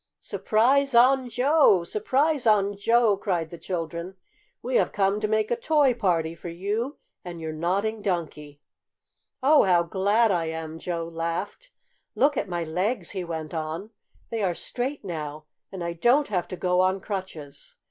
"Surprise 0.19 0.95
on 0.95 1.29
Joe! 1.29 1.83
Surprise 1.83 2.47
on 2.47 2.75
Joe!" 2.75 3.15
cried 3.15 3.51
the 3.51 3.57
children. 3.59 4.15
"We 4.63 4.77
have 4.77 4.91
come 4.91 5.19
to 5.19 5.27
make 5.27 5.51
a 5.51 5.55
Toy 5.55 5.93
Party 5.93 6.33
for 6.33 6.49
you 6.49 6.97
and 7.23 7.39
your 7.39 7.51
Nodding 7.51 8.01
Donkey!" 8.01 8.61
"Oh, 9.43 9.61
how 9.61 9.83
glad 9.83 10.31
I 10.31 10.45
am!" 10.45 10.79
Joe 10.79 11.05
laughed. 11.07 11.69
"Look 12.15 12.35
at 12.35 12.49
my 12.49 12.63
legs!" 12.63 13.11
he 13.11 13.23
went 13.23 13.53
on. 13.53 13.91
"They 14.31 14.41
are 14.41 14.55
straight 14.55 15.05
now, 15.05 15.45
and 15.71 15.83
I 15.83 15.93
don't 15.93 16.29
have 16.29 16.47
to 16.47 16.55
go 16.57 16.81
on 16.81 16.99
crutches. 16.99 17.75